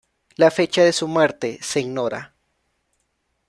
La 0.35 0.49
fecha 0.49 0.83
de 0.83 0.93
su 0.93 1.07
muerte 1.07 1.59
se 1.61 1.79
ignora. 1.81 2.33